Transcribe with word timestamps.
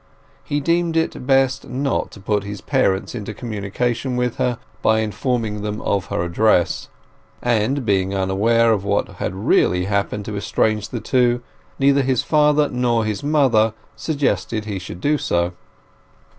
He 0.43 0.59
deemed 0.59 0.97
it 0.97 1.27
best 1.27 1.69
not 1.69 2.09
to 2.09 2.19
put 2.19 2.43
his 2.43 2.59
parents 2.59 3.13
into 3.13 3.35
communication 3.35 4.15
with 4.17 4.37
her 4.37 4.57
by 4.81 5.01
informing 5.01 5.61
them 5.61 5.79
of 5.83 6.05
her 6.07 6.23
address; 6.23 6.89
and, 7.39 7.85
being 7.85 8.11
unaware 8.11 8.71
of 8.73 8.83
what 8.83 9.07
had 9.07 9.35
really 9.35 9.85
happened 9.85 10.25
to 10.25 10.35
estrange 10.35 10.89
the 10.89 11.01
two, 11.01 11.43
neither 11.77 12.01
his 12.01 12.23
father 12.23 12.67
nor 12.67 13.05
his 13.05 13.21
mother 13.23 13.75
suggested 13.95 14.63
that 14.63 14.69
he 14.71 14.79
should 14.79 15.01
do 15.01 15.19
so. 15.19 15.51